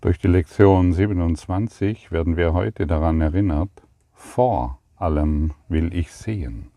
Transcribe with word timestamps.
Durch 0.00 0.20
die 0.20 0.28
Lektion 0.28 0.92
27 0.92 2.12
werden 2.12 2.36
wir 2.36 2.52
heute 2.52 2.86
daran 2.86 3.20
erinnert, 3.20 3.70
vor 4.12 4.78
allem 4.94 5.54
will 5.68 5.92
ich 5.92 6.12
sehen. 6.12 6.70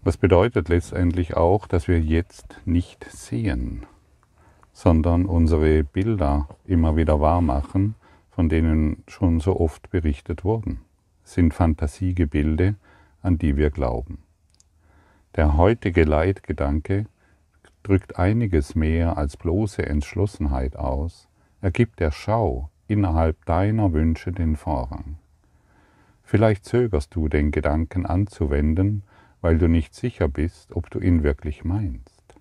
Was 0.00 0.16
bedeutet 0.16 0.70
letztendlich 0.70 1.36
auch, 1.36 1.66
dass 1.66 1.86
wir 1.86 2.00
jetzt 2.00 2.62
nicht 2.64 3.04
sehen, 3.10 3.84
sondern 4.72 5.26
unsere 5.26 5.84
Bilder 5.84 6.48
immer 6.64 6.96
wieder 6.96 7.20
wahr 7.20 7.42
machen, 7.42 7.94
von 8.30 8.48
denen 8.48 9.02
schon 9.06 9.40
so 9.40 9.60
oft 9.60 9.90
berichtet 9.90 10.44
wurden, 10.44 10.80
sind 11.24 11.52
Fantasiegebilde, 11.52 12.74
an 13.20 13.36
die 13.36 13.58
wir 13.58 13.68
glauben. 13.68 14.22
Der 15.34 15.58
heutige 15.58 16.04
Leitgedanke 16.04 17.04
drückt 17.86 18.18
einiges 18.18 18.74
mehr 18.74 19.16
als 19.16 19.36
bloße 19.36 19.86
Entschlossenheit 19.86 20.74
aus, 20.74 21.28
er 21.60 21.70
gibt 21.70 22.00
der 22.00 22.10
Schau 22.10 22.68
innerhalb 22.88 23.44
deiner 23.44 23.92
Wünsche 23.92 24.32
den 24.32 24.56
Vorrang. 24.56 25.18
Vielleicht 26.24 26.64
zögerst 26.64 27.14
du 27.14 27.28
den 27.28 27.52
Gedanken 27.52 28.04
anzuwenden, 28.04 29.04
weil 29.40 29.58
du 29.58 29.68
nicht 29.68 29.94
sicher 29.94 30.26
bist, 30.26 30.74
ob 30.74 30.90
du 30.90 30.98
ihn 30.98 31.22
wirklich 31.22 31.62
meinst. 31.62 32.34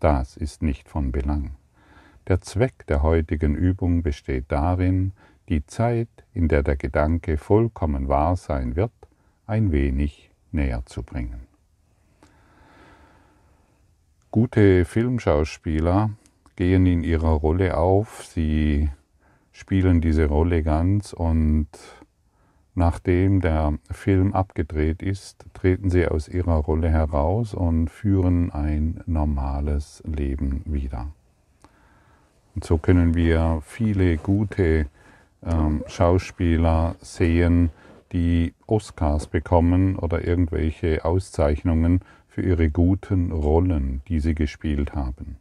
Das 0.00 0.36
ist 0.36 0.62
nicht 0.62 0.88
von 0.88 1.12
Belang. 1.12 1.52
Der 2.26 2.40
Zweck 2.40 2.84
der 2.88 3.02
heutigen 3.02 3.54
Übung 3.54 4.02
besteht 4.02 4.46
darin, 4.48 5.12
die 5.48 5.64
Zeit, 5.64 6.08
in 6.34 6.48
der 6.48 6.64
der 6.64 6.76
Gedanke 6.76 7.36
vollkommen 7.36 8.08
wahr 8.08 8.34
sein 8.34 8.74
wird, 8.74 8.90
ein 9.46 9.70
wenig 9.70 10.32
näher 10.50 10.82
zu 10.86 11.04
bringen. 11.04 11.47
Gute 14.30 14.84
Filmschauspieler 14.84 16.10
gehen 16.54 16.84
in 16.84 17.02
ihrer 17.02 17.30
Rolle 17.30 17.78
auf, 17.78 18.26
sie 18.26 18.90
spielen 19.52 20.02
diese 20.02 20.26
Rolle 20.26 20.62
ganz 20.62 21.14
und 21.14 21.68
nachdem 22.74 23.40
der 23.40 23.78
Film 23.90 24.34
abgedreht 24.34 25.02
ist, 25.02 25.46
treten 25.54 25.88
sie 25.88 26.06
aus 26.06 26.28
ihrer 26.28 26.56
Rolle 26.56 26.90
heraus 26.90 27.54
und 27.54 27.88
führen 27.88 28.52
ein 28.52 29.00
normales 29.06 30.02
Leben 30.06 30.60
wieder. 30.66 31.08
Und 32.54 32.64
so 32.64 32.76
können 32.76 33.14
wir 33.14 33.62
viele 33.64 34.18
gute 34.18 34.88
ähm, 35.42 35.84
Schauspieler 35.86 36.96
sehen, 37.00 37.70
die 38.12 38.52
Oscars 38.66 39.26
bekommen 39.26 39.96
oder 39.96 40.26
irgendwelche 40.26 41.04
Auszeichnungen 41.06 42.00
für 42.38 42.44
ihre 42.44 42.70
guten 42.70 43.32
Rollen, 43.32 44.00
die 44.06 44.20
sie 44.20 44.36
gespielt 44.36 44.94
haben. 44.94 45.38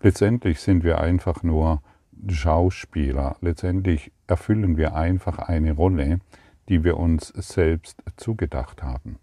Letztendlich 0.00 0.60
sind 0.60 0.84
wir 0.84 1.00
einfach 1.00 1.42
nur 1.42 1.82
Schauspieler. 2.28 3.34
Letztendlich 3.40 4.12
erfüllen 4.28 4.76
wir 4.76 4.94
einfach 4.94 5.38
eine 5.40 5.72
Rolle, 5.72 6.20
die 6.68 6.84
wir 6.84 6.98
uns 6.98 7.30
selbst 7.30 8.00
zugedacht 8.16 8.84
haben. 8.84 9.18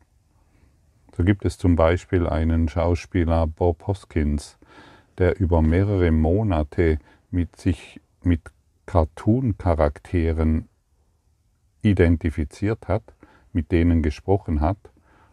So 1.15 1.23
gibt 1.23 1.45
es 1.45 1.57
zum 1.57 1.77
Beispiel 1.77 2.27
einen 2.27 2.67
Schauspieler 2.67 3.47
Bob 3.47 3.87
Hoskins, 3.87 4.57
der 5.17 5.39
über 5.39 5.61
mehrere 5.61 6.11
Monate 6.11 6.99
mit 7.31 7.55
sich 7.55 8.01
mit 8.21 8.41
Cartoon-Charakteren 8.85 10.67
identifiziert 11.83 12.89
hat, 12.89 13.13
mit 13.53 13.71
denen 13.71 14.03
gesprochen 14.03 14.59
hat 14.59 14.91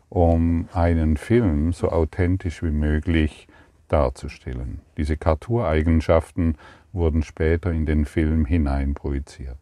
um 0.08 0.68
einen 0.72 1.16
Film 1.16 1.72
so 1.72 1.88
authentisch 1.90 2.62
wie 2.62 2.70
möglich 2.70 3.48
darzustellen. 3.88 4.80
Diese 4.96 5.16
Cartour-Eigenschaften 5.16 6.56
wurden 6.92 7.22
später 7.22 7.72
in 7.72 7.86
den 7.86 8.04
Film 8.04 8.44
hinein 8.44 8.94
projiziert. 8.94 9.58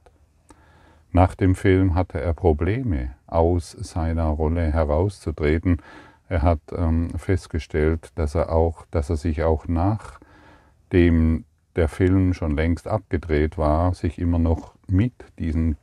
Nach 1.12 1.34
dem 1.34 1.54
Film 1.54 1.94
hatte 1.94 2.20
er 2.20 2.32
Probleme, 2.34 3.10
aus 3.26 3.72
seiner 3.72 4.26
Rolle 4.26 4.72
herauszutreten. 4.72 5.80
Er 6.28 6.42
hat 6.42 6.60
ähm, 6.72 7.10
festgestellt, 7.16 8.10
dass 8.16 8.34
er, 8.34 8.50
auch, 8.50 8.86
dass 8.90 9.10
er 9.10 9.16
sich 9.16 9.42
auch 9.42 9.66
nachdem 9.68 11.44
der 11.76 11.88
Film 11.88 12.34
schon 12.34 12.56
längst 12.56 12.88
abgedreht 12.88 13.58
war, 13.58 13.94
sich 13.94 14.18
immer 14.18 14.38
noch 14.38 14.74
mit 14.88 15.12
diesen 15.38 15.76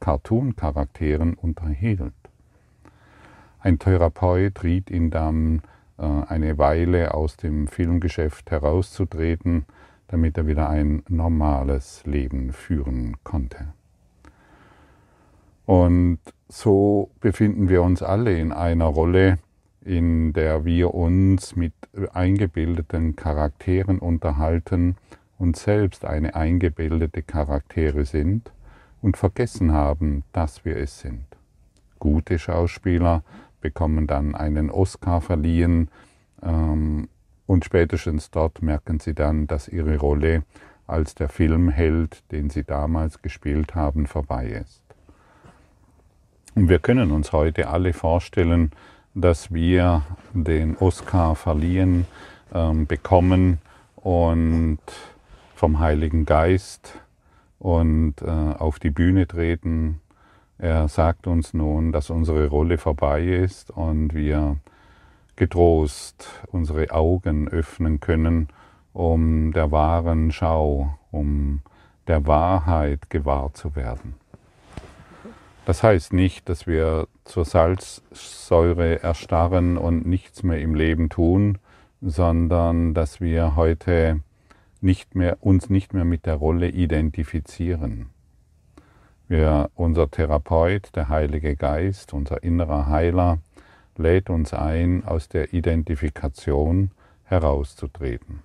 Cartoon-Charakteren 0.00 1.34
unterhielt. 1.34 2.12
Ein 3.64 3.78
Therapeut 3.78 4.62
riet 4.62 4.90
ihn 4.90 5.08
dann, 5.08 5.62
äh, 5.96 6.02
eine 6.04 6.58
Weile 6.58 7.14
aus 7.14 7.38
dem 7.38 7.66
Filmgeschäft 7.66 8.50
herauszutreten, 8.50 9.64
damit 10.06 10.36
er 10.36 10.46
wieder 10.46 10.68
ein 10.68 11.02
normales 11.08 12.02
Leben 12.04 12.52
führen 12.52 13.16
konnte. 13.24 13.68
Und 15.64 16.18
so 16.46 17.08
befinden 17.20 17.70
wir 17.70 17.82
uns 17.82 18.02
alle 18.02 18.38
in 18.38 18.52
einer 18.52 18.84
Rolle, 18.84 19.38
in 19.80 20.34
der 20.34 20.66
wir 20.66 20.92
uns 20.92 21.56
mit 21.56 21.72
eingebildeten 22.12 23.16
Charakteren 23.16 23.98
unterhalten 23.98 24.96
und 25.38 25.56
selbst 25.56 26.04
eine 26.04 26.34
eingebildete 26.34 27.22
Charaktere 27.22 28.04
sind 28.04 28.52
und 29.00 29.16
vergessen 29.16 29.72
haben, 29.72 30.22
dass 30.32 30.66
wir 30.66 30.76
es 30.76 31.00
sind. 31.00 31.24
Gute 31.98 32.38
Schauspieler 32.38 33.22
bekommen 33.64 34.06
dann 34.06 34.34
einen 34.34 34.70
Oscar 34.70 35.22
verliehen 35.22 35.88
ähm, 36.42 37.08
und 37.46 37.64
spätestens 37.64 38.30
dort 38.30 38.60
merken 38.60 39.00
sie 39.00 39.14
dann, 39.14 39.46
dass 39.46 39.68
ihre 39.68 39.96
Rolle 39.96 40.42
als 40.86 41.14
der 41.14 41.30
Filmheld, 41.30 42.22
den 42.30 42.50
sie 42.50 42.62
damals 42.62 43.22
gespielt 43.22 43.74
haben, 43.74 44.06
vorbei 44.06 44.48
ist. 44.48 44.82
Und 46.54 46.68
wir 46.68 46.78
können 46.78 47.10
uns 47.10 47.32
heute 47.32 47.68
alle 47.68 47.94
vorstellen, 47.94 48.70
dass 49.14 49.52
wir 49.52 50.02
den 50.34 50.76
Oscar 50.76 51.34
verliehen 51.34 52.06
ähm, 52.52 52.86
bekommen 52.86 53.58
und 53.96 54.78
vom 55.54 55.78
Heiligen 55.78 56.26
Geist 56.26 56.98
und 57.58 58.20
äh, 58.20 58.26
auf 58.28 58.78
die 58.78 58.90
Bühne 58.90 59.26
treten 59.26 60.02
er 60.58 60.88
sagt 60.88 61.26
uns 61.26 61.54
nun, 61.54 61.92
dass 61.92 62.10
unsere 62.10 62.48
Rolle 62.48 62.78
vorbei 62.78 63.24
ist 63.24 63.70
und 63.70 64.14
wir 64.14 64.56
getrost 65.36 66.28
unsere 66.52 66.90
Augen 66.90 67.48
öffnen 67.48 68.00
können, 68.00 68.48
um 68.92 69.52
der 69.52 69.70
wahren 69.72 70.30
Schau, 70.30 70.96
um 71.10 71.60
der 72.06 72.26
Wahrheit 72.26 73.10
gewahr 73.10 73.52
zu 73.54 73.74
werden. 73.74 74.14
Das 75.66 75.82
heißt 75.82 76.12
nicht, 76.12 76.48
dass 76.48 76.66
wir 76.66 77.08
zur 77.24 77.44
Salzsäure 77.44 79.02
erstarren 79.02 79.78
und 79.78 80.06
nichts 80.06 80.42
mehr 80.42 80.60
im 80.60 80.74
Leben 80.74 81.08
tun, 81.08 81.58
sondern 82.02 82.92
dass 82.92 83.20
wir 83.20 83.56
heute 83.56 84.20
nicht 84.82 85.14
mehr, 85.14 85.38
uns 85.40 85.70
nicht 85.70 85.94
mehr 85.94 86.04
mit 86.04 86.26
der 86.26 86.34
Rolle 86.34 86.68
identifizieren. 86.68 88.10
Wir, 89.26 89.70
unser 89.74 90.10
Therapeut, 90.10 90.94
der 90.94 91.08
Heilige 91.08 91.56
Geist, 91.56 92.12
unser 92.12 92.42
innerer 92.42 92.88
Heiler, 92.88 93.38
lädt 93.96 94.28
uns 94.28 94.52
ein, 94.52 95.04
aus 95.04 95.28
der 95.28 95.54
Identifikation 95.54 96.90
herauszutreten, 97.24 98.40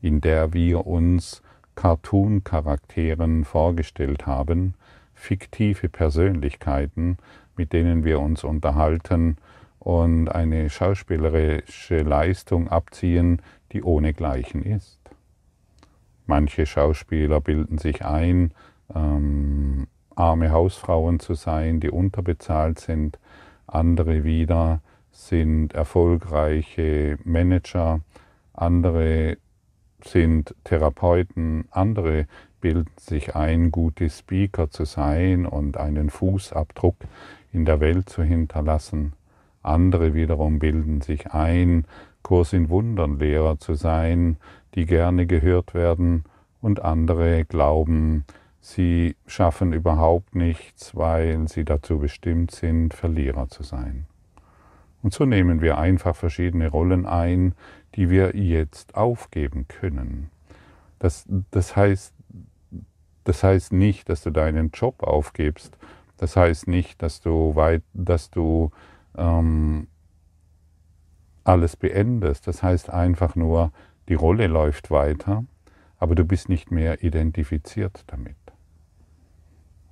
in 0.00 0.20
der 0.20 0.52
wir 0.52 0.86
uns 0.86 1.42
Cartoon-Charakteren 1.76 3.44
vorgestellt 3.44 4.26
haben, 4.26 4.74
fiktive 5.14 5.88
Persönlichkeiten, 5.88 7.18
mit 7.56 7.72
denen 7.72 8.04
wir 8.04 8.18
uns 8.20 8.42
unterhalten 8.42 9.36
und 9.78 10.28
eine 10.28 10.70
schauspielerische 10.70 12.02
Leistung 12.02 12.68
abziehen, 12.68 13.40
die 13.72 13.82
ohnegleichen 13.82 14.64
ist. 14.64 14.98
Manche 16.26 16.66
Schauspieler 16.66 17.40
bilden 17.40 17.78
sich 17.78 18.04
ein, 18.04 18.52
ähm, 18.92 19.86
arme 20.16 20.50
Hausfrauen 20.50 21.20
zu 21.20 21.34
sein, 21.34 21.78
die 21.80 21.90
unterbezahlt 21.90 22.80
sind. 22.80 23.18
Andere 23.66 24.24
wieder 24.24 24.80
sind 25.12 25.74
erfolgreiche 25.74 27.18
Manager, 27.24 28.00
andere 28.52 29.36
sind 30.02 30.54
Therapeuten, 30.64 31.66
andere 31.70 32.26
bilden 32.60 32.90
sich 32.98 33.36
ein, 33.36 33.70
gute 33.70 34.10
Speaker 34.10 34.70
zu 34.70 34.84
sein 34.84 35.46
und 35.46 35.76
einen 35.76 36.10
Fußabdruck 36.10 36.96
in 37.52 37.64
der 37.64 37.80
Welt 37.80 38.08
zu 38.08 38.22
hinterlassen. 38.22 39.12
Andere 39.62 40.14
wiederum 40.14 40.58
bilden 40.58 41.00
sich 41.00 41.32
ein, 41.32 41.86
Kurs 42.22 42.52
in 42.52 42.68
Wundern 42.68 43.18
Lehrer 43.18 43.58
zu 43.58 43.74
sein, 43.74 44.36
die 44.74 44.86
gerne 44.86 45.26
gehört 45.26 45.74
werden, 45.74 46.24
und 46.60 46.82
andere 46.82 47.44
glauben, 47.44 48.24
Sie 48.68 49.14
schaffen 49.28 49.72
überhaupt 49.72 50.34
nichts, 50.34 50.96
weil 50.96 51.46
sie 51.46 51.64
dazu 51.64 52.00
bestimmt 52.00 52.50
sind, 52.50 52.94
Verlierer 52.94 53.48
zu 53.48 53.62
sein. 53.62 54.06
Und 55.04 55.14
so 55.14 55.24
nehmen 55.24 55.60
wir 55.60 55.78
einfach 55.78 56.16
verschiedene 56.16 56.68
Rollen 56.68 57.06
ein, 57.06 57.54
die 57.94 58.10
wir 58.10 58.34
jetzt 58.34 58.96
aufgeben 58.96 59.68
können. 59.68 60.30
Das, 60.98 61.26
das, 61.52 61.76
heißt, 61.76 62.12
das 63.22 63.44
heißt 63.44 63.72
nicht, 63.72 64.08
dass 64.08 64.24
du 64.24 64.32
deinen 64.32 64.70
Job 64.72 65.04
aufgibst. 65.04 65.78
Das 66.16 66.34
heißt 66.34 66.66
nicht, 66.66 67.00
dass 67.00 67.20
du, 67.20 67.54
weit, 67.54 67.84
dass 67.94 68.32
du 68.32 68.72
ähm, 69.16 69.86
alles 71.44 71.76
beendest. 71.76 72.48
Das 72.48 72.64
heißt 72.64 72.90
einfach 72.90 73.36
nur, 73.36 73.70
die 74.08 74.14
Rolle 74.14 74.48
läuft 74.48 74.90
weiter, 74.90 75.44
aber 75.98 76.16
du 76.16 76.24
bist 76.24 76.48
nicht 76.48 76.72
mehr 76.72 77.04
identifiziert 77.04 78.02
damit. 78.08 78.34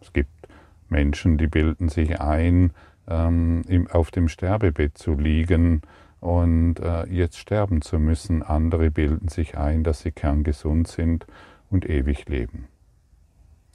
Es 0.05 0.12
gibt 0.12 0.49
Menschen, 0.91 1.39
die 1.39 1.47
bilden 1.47 1.89
sich 1.89 2.21
ein, 2.21 2.73
ähm, 3.09 3.62
auf 3.91 4.11
dem 4.11 4.29
Sterbebett 4.29 4.99
zu 4.99 5.15
liegen 5.15 5.81
und 6.21 6.79
äh, 6.81 7.06
jetzt 7.06 7.39
sterben 7.39 7.81
zu 7.81 7.99
müssen. 7.99 8.43
Andere 8.43 8.91
bilden 8.91 9.29
sich 9.29 9.56
ein, 9.56 9.83
dass 9.83 10.01
sie 10.01 10.12
kerngesund 10.12 10.89
sind 10.89 11.27
und 11.71 11.89
ewig 11.89 12.29
leben. 12.29 12.69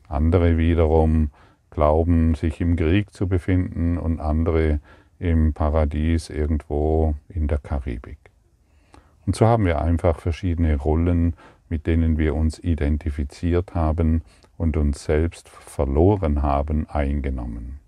Andere 0.08 0.58
wiederum 0.58 1.32
glauben, 1.72 2.36
sich 2.36 2.62
im 2.62 2.76
Krieg 2.76 3.12
zu 3.12 3.28
befinden 3.28 3.98
und 3.98 4.20
andere 4.20 4.80
im 5.18 5.54
Paradies 5.54 6.30
irgendwo 6.30 7.16
in 7.28 7.48
der 7.48 7.58
Karibik. 7.58 8.18
Und 9.26 9.36
so 9.36 9.46
haben 9.46 9.66
wir 9.66 9.82
einfach 9.82 10.20
verschiedene 10.20 10.76
Rollen, 10.78 11.36
mit 11.70 11.88
denen 11.88 12.18
wir 12.18 12.36
uns 12.36 12.60
identifiziert 12.60 13.76
haben 13.76 14.24
und 14.58 14.78
uns 14.78 15.04
selbst 15.04 15.48
verloren 15.50 16.42
haben, 16.42 16.88
eingenommen. 16.90 17.80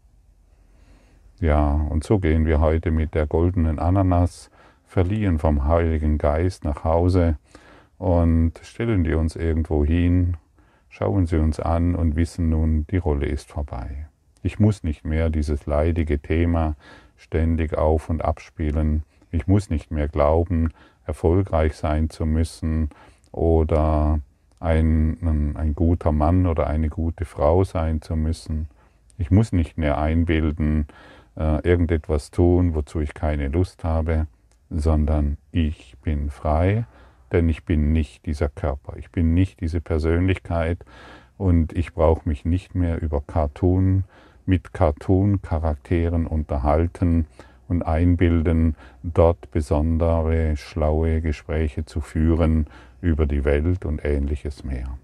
Ja, 1.40 1.74
und 1.90 2.04
so 2.04 2.20
gehen 2.20 2.46
wir 2.46 2.60
heute 2.60 2.92
mit 2.92 3.16
der 3.16 3.26
goldenen 3.26 3.80
Ananas, 3.80 4.52
verliehen 4.86 5.40
vom 5.40 5.66
Heiligen 5.66 6.18
Geist 6.18 6.64
nach 6.64 6.84
Hause 6.84 7.38
und 7.98 8.60
stellen 8.62 9.04
die 9.04 9.14
uns 9.14 9.36
irgendwo 9.36 9.84
hin, 9.84 10.38
schauen 10.90 11.26
sie 11.26 11.38
uns 11.38 11.60
an 11.60 11.96
und 11.96 12.16
wissen 12.16 12.50
nun, 12.50 12.86
die 12.92 12.98
Rolle 12.98 13.26
ist 13.26 13.50
vorbei. 13.50 14.08
Ich 14.44 14.60
muss 14.60 14.84
nicht 14.84 15.06
mehr 15.06 15.30
dieses 15.30 15.66
leidige 15.66 16.20
Thema 16.20 16.76
ständig 17.16 17.78
auf 17.78 18.10
und 18.10 18.24
abspielen. 18.24 19.04
Ich 19.32 19.48
muss 19.48 19.70
nicht 19.70 19.92
mehr 19.92 20.08
glauben, 20.08 20.72
erfolgreich 21.06 21.76
sein 21.76 22.10
zu 22.10 22.26
müssen 22.26 22.90
oder 23.32 24.20
ein, 24.60 25.56
ein 25.56 25.74
guter 25.76 26.12
Mann 26.12 26.46
oder 26.46 26.68
eine 26.68 26.90
gute 26.90 27.26
Frau 27.26 27.64
sein 27.64 28.02
zu 28.02 28.16
müssen. 28.16 28.68
Ich 29.18 29.32
muss 29.32 29.52
nicht 29.52 29.78
mehr 29.78 29.98
einbilden, 29.98 30.88
äh, 31.38 31.68
irgendetwas 31.68 32.32
tun, 32.32 32.76
wozu 32.76 33.00
ich 33.00 33.14
keine 33.14 33.48
Lust 33.48 33.84
habe, 33.84 34.28
sondern 34.70 35.38
ich 35.52 35.96
bin 36.04 36.30
frei, 36.30 36.86
denn 37.32 37.50
ich 37.50 37.66
bin 37.66 37.92
nicht 37.92 38.26
dieser 38.26 38.50
Körper, 38.50 38.98
ich 38.98 39.12
bin 39.12 39.34
nicht 39.34 39.62
diese 39.62 39.82
Persönlichkeit 39.82 40.86
und 41.38 41.74
ich 41.74 41.94
brauche 41.94 42.28
mich 42.28 42.46
nicht 42.46 42.76
mehr 42.76 43.02
über 43.02 43.22
Cartoon 43.22 44.04
mit 44.46 44.74
Cartoon-Charakteren 44.74 46.28
unterhalten 46.28 47.26
und 47.68 47.84
einbilden, 47.84 48.76
dort 49.02 49.50
besondere, 49.52 50.58
schlaue 50.58 51.22
Gespräche 51.22 51.86
zu 51.86 52.02
führen 52.02 52.68
über 53.02 53.26
die 53.26 53.44
Welt 53.44 53.86
und 53.86 54.06
ähnliches 54.06 54.64
mehr. 54.64 54.98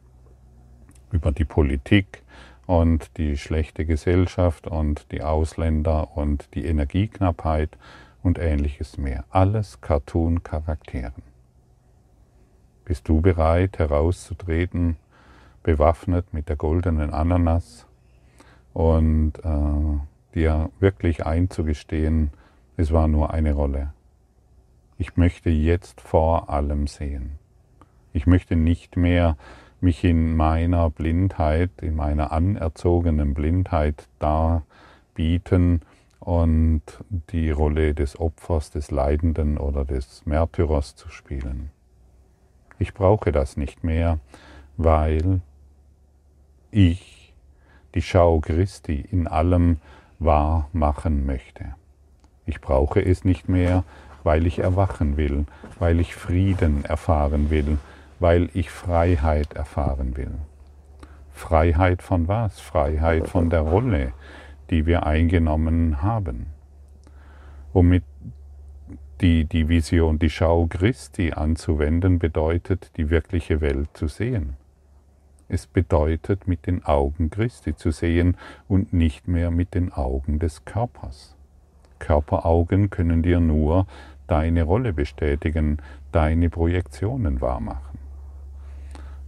Über 1.12 1.32
die 1.32 1.46
Politik 1.46 2.24
und 2.66 3.18
die 3.18 3.38
schlechte 3.38 3.86
Gesellschaft 3.86 4.68
und 4.68 5.12
die 5.12 5.24
Ausländer 5.24 6.16
und 6.16 6.54
die 6.54 6.66
Energieknappheit 6.66 7.78
und 8.24 8.40
ähnliches 8.40 8.98
mehr. 8.98 9.26
Alles 9.30 9.82
Cartoon-Charakteren. 9.82 11.24
Bist 12.86 13.08
du 13.10 13.22
bereit 13.22 13.80
herauszutreten, 13.80 14.98
bewaffnet 15.64 16.34
mit 16.34 16.50
der 16.50 16.56
goldenen 16.56 17.14
Ananas 17.14 17.88
und 18.74 19.34
äh, 19.44 20.36
dir 20.36 20.70
wirklich 20.80 21.26
einzugestehen, 21.26 22.32
es 22.76 22.92
war 22.92 23.08
nur 23.08 23.32
eine 23.32 23.54
Rolle. 23.54 23.94
Ich 24.98 25.18
möchte 25.18 25.50
jetzt 25.50 26.00
vor 26.00 26.50
allem 26.50 26.88
sehen. 26.88 27.37
Ich 28.18 28.26
möchte 28.26 28.56
nicht 28.56 28.98
mehr 28.98 29.38
mich 29.80 30.04
in 30.04 30.36
meiner 30.36 30.90
Blindheit, 30.90 31.70
in 31.84 31.96
meiner 31.96 32.32
anerzogenen 32.32 33.36
Blindheit 33.36 34.08
darbieten 34.18 35.84
und 36.20 36.82
die 37.32 37.52
Rolle 37.52 37.94
des 37.94 38.20
Opfers, 38.20 38.72
des 38.72 38.90
Leidenden 38.90 39.60
oder 39.60 39.86
des 39.86 40.26
Märtyrers 40.26 40.96
zu 40.96 41.10
spielen. 41.10 41.70
Ich 42.80 42.96
brauche 42.96 43.32
das 43.32 43.56
nicht 43.56 43.84
mehr, 43.84 44.18
weil 44.78 45.42
ich 46.72 47.36
die 47.94 48.02
Schau 48.02 48.40
Christi 48.40 49.06
in 49.12 49.28
allem 49.28 49.78
wahr 50.18 50.70
machen 50.74 51.28
möchte. 51.28 51.76
Ich 52.48 52.62
brauche 52.62 53.00
es 53.00 53.24
nicht 53.24 53.48
mehr, 53.48 53.84
weil 54.24 54.48
ich 54.48 54.58
erwachen 54.58 55.18
will, 55.18 55.46
weil 55.78 56.00
ich 56.00 56.16
Frieden 56.16 56.84
erfahren 56.84 57.52
will, 57.52 57.78
weil 58.20 58.50
ich 58.54 58.70
Freiheit 58.70 59.54
erfahren 59.54 60.18
will. 60.18 60.32
Freiheit 61.32 62.02
von 62.02 62.28
was? 62.28 62.60
Freiheit 62.60 63.28
von 63.28 63.50
der 63.50 63.62
Rolle, 63.62 64.14
die 64.70 64.86
wir 64.86 65.06
eingenommen 65.06 66.02
haben. 66.02 66.48
Womit 67.74 68.04
die, 69.22 69.46
die 69.46 69.70
Vision, 69.70 70.20
die 70.20 70.30
Schau 70.30 70.68
Christi 70.68 71.32
anzuwenden, 71.32 72.20
bedeutet, 72.20 72.92
die 72.98 73.10
wirkliche 73.10 73.62
Welt 73.62 73.90
zu 73.94 74.08
sehen. 74.08 74.56
Es 75.50 75.66
bedeutet, 75.66 76.48
mit 76.48 76.68
den 76.68 76.84
Augen 76.84 77.30
Christi 77.30 77.76
zu 77.76 77.92
sehen 77.92 78.36
und 78.68 78.94
nicht 78.94 79.28
mehr 79.28 79.50
mit 79.50 79.74
den 79.74 79.94
Augen 79.94 80.40
des 80.40 80.66
Körpers. 80.66 81.36
Körperaugen 82.00 82.90
können 82.90 83.24
dir 83.24 83.40
nur 83.40 83.88
deine 84.28 84.64
Rolle 84.64 84.94
bestätigen, 84.94 85.78
deine 86.12 86.50
Projektionen 86.50 87.42
wahrmachen. 87.42 87.97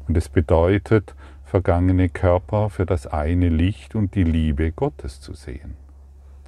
Und 0.10 0.18
es 0.18 0.28
bedeutet, 0.28 1.14
vergangene 1.44 2.10
Körper 2.10 2.72
für 2.72 2.88
das 2.88 3.06
eine 3.06 3.50
Licht 3.50 3.94
und 3.94 4.16
die 4.16 4.24
Liebe 4.24 4.72
Gottes 4.72 5.22
zu 5.22 5.36
sehen. 5.36 5.76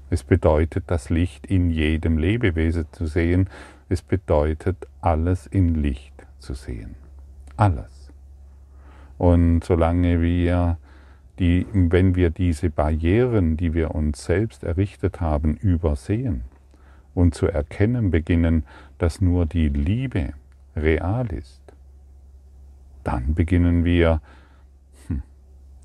Es 0.10 0.24
bedeutet, 0.24 0.86
das 0.88 1.12
Licht 1.12 1.46
in 1.46 1.70
jedem 1.70 2.18
Lebewesen 2.18 2.88
zu 2.92 3.06
sehen. 3.06 3.52
Es 3.88 4.02
bedeutet, 4.02 4.88
alles 5.00 5.46
in 5.46 5.76
Licht 5.76 6.26
zu 6.40 6.56
sehen. 6.56 6.96
Alles. 7.56 8.12
Und 9.20 9.64
solange 9.64 10.24
wir 10.24 10.80
die, 11.38 11.68
wenn 11.72 12.16
wir 12.16 12.32
diese 12.32 12.72
Barrieren, 12.72 13.58
die 13.58 13.76
wir 13.76 13.94
uns 13.94 14.26
selbst 14.26 14.64
errichtet 14.64 15.22
haben, 15.22 15.56
übersehen 15.56 16.46
und 17.14 17.36
zu 17.36 17.46
erkennen 17.46 18.10
beginnen, 18.10 18.64
dass 18.98 19.22
nur 19.22 19.46
die 19.46 19.70
Liebe 19.70 20.34
real 20.76 21.28
ist, 21.32 21.61
dann 23.04 23.34
beginnen 23.34 23.84
wir, 23.84 24.22
hm, 25.08 25.24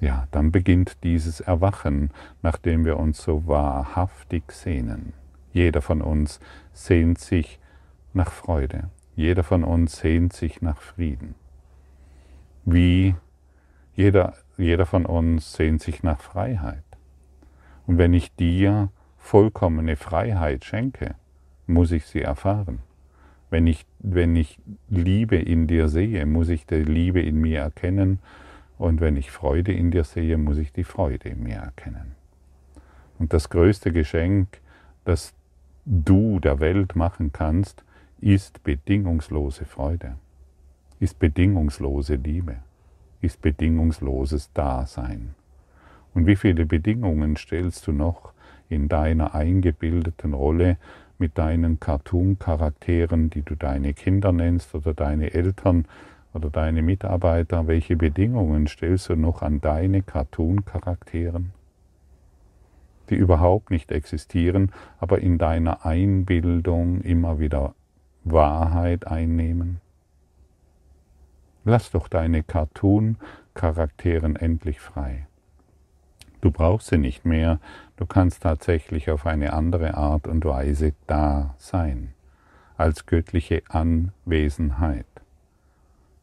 ja, 0.00 0.26
dann 0.30 0.52
beginnt 0.52 1.02
dieses 1.04 1.40
Erwachen, 1.40 2.10
nachdem 2.42 2.84
wir 2.84 2.98
uns 2.98 3.22
so 3.22 3.46
wahrhaftig 3.46 4.52
sehnen. 4.52 5.12
Jeder 5.52 5.80
von 5.80 6.02
uns 6.02 6.40
sehnt 6.72 7.18
sich 7.18 7.58
nach 8.12 8.30
Freude. 8.30 8.90
Jeder 9.14 9.44
von 9.44 9.64
uns 9.64 9.96
sehnt 9.96 10.34
sich 10.34 10.60
nach 10.60 10.80
Frieden. 10.82 11.34
Wie 12.64 13.14
jeder, 13.94 14.34
jeder 14.58 14.84
von 14.84 15.06
uns 15.06 15.54
sehnt 15.54 15.80
sich 15.80 16.02
nach 16.02 16.20
Freiheit. 16.20 16.84
Und 17.86 17.96
wenn 17.96 18.12
ich 18.12 18.34
dir 18.34 18.90
vollkommene 19.16 19.96
Freiheit 19.96 20.64
schenke, 20.64 21.14
muss 21.66 21.92
ich 21.92 22.06
sie 22.06 22.20
erfahren. 22.20 22.80
Wenn 23.50 23.66
ich, 23.66 23.86
wenn 24.00 24.36
ich 24.36 24.58
Liebe 24.88 25.36
in 25.36 25.66
dir 25.66 25.88
sehe, 25.88 26.26
muss 26.26 26.48
ich 26.48 26.66
die 26.66 26.82
Liebe 26.82 27.20
in 27.20 27.40
mir 27.40 27.60
erkennen. 27.60 28.18
Und 28.78 29.00
wenn 29.00 29.16
ich 29.16 29.30
Freude 29.30 29.72
in 29.72 29.90
dir 29.90 30.04
sehe, 30.04 30.36
muss 30.36 30.58
ich 30.58 30.72
die 30.72 30.84
Freude 30.84 31.28
in 31.28 31.42
mir 31.42 31.56
erkennen. 31.56 32.16
Und 33.18 33.32
das 33.32 33.48
größte 33.48 33.92
Geschenk, 33.92 34.60
das 35.04 35.32
du 35.84 36.40
der 36.40 36.60
Welt 36.60 36.96
machen 36.96 37.32
kannst, 37.32 37.84
ist 38.20 38.62
bedingungslose 38.64 39.64
Freude, 39.64 40.16
ist 40.98 41.18
bedingungslose 41.18 42.16
Liebe 42.16 42.56
ist 43.20 43.42
bedingungsloses 43.42 44.52
Dasein. 44.52 45.34
Und 46.14 46.26
wie 46.26 46.36
viele 46.36 46.64
Bedingungen 46.64 47.36
stellst 47.36 47.86
du 47.86 47.92
noch 47.92 48.32
in 48.68 48.88
deiner 48.88 49.34
eingebildeten 49.34 50.32
Rolle 50.32 50.78
mit 51.18 51.38
deinen 51.38 51.80
Cartoon-Charakteren, 51.80 53.30
die 53.30 53.42
du 53.42 53.54
deine 53.54 53.94
Kinder 53.94 54.32
nennst 54.32 54.74
oder 54.74 54.94
deine 54.94 55.34
Eltern 55.34 55.86
oder 56.34 56.50
deine 56.50 56.82
Mitarbeiter, 56.82 57.66
welche 57.66 57.96
Bedingungen 57.96 58.66
stellst 58.66 59.08
du 59.08 59.16
noch 59.16 59.42
an 59.42 59.60
deine 59.60 60.02
Cartoon-Charakteren, 60.02 61.52
die 63.08 63.14
überhaupt 63.14 63.70
nicht 63.70 63.90
existieren, 63.90 64.72
aber 64.98 65.20
in 65.20 65.38
deiner 65.38 65.86
Einbildung 65.86 67.00
immer 67.00 67.38
wieder 67.38 67.74
Wahrheit 68.24 69.06
einnehmen? 69.06 69.80
Lass 71.64 71.90
doch 71.90 72.08
deine 72.08 72.42
Cartoon-Charakteren 72.42 74.36
endlich 74.36 74.80
frei. 74.80 75.26
Du 76.46 76.52
brauchst 76.52 76.86
sie 76.86 76.98
nicht 76.98 77.24
mehr, 77.24 77.58
du 77.96 78.06
kannst 78.06 78.44
tatsächlich 78.44 79.10
auf 79.10 79.26
eine 79.26 79.52
andere 79.52 79.94
Art 79.94 80.28
und 80.28 80.44
Weise 80.44 80.92
da 81.08 81.56
sein, 81.58 82.12
als 82.76 83.04
göttliche 83.04 83.64
Anwesenheit. 83.68 85.06